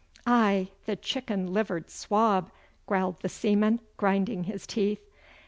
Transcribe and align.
'Aye, 0.25 0.71
the 0.87 0.95
chicken 0.95 1.53
livered 1.53 1.91
swab!' 1.91 2.49
growled 2.87 3.21
the 3.21 3.29
seaman, 3.29 3.79
grinding 3.97 4.45
his 4.45 4.65
teeth. 4.65 5.05